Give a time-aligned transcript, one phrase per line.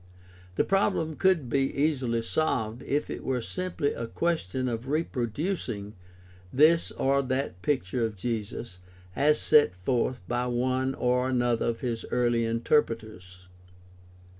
[0.55, 5.93] The problem could be easily solved if it were simply a question of reproducing
[6.51, 8.79] this or that picture of Jesus
[9.15, 13.47] as set forth by one or another of his early interpreters.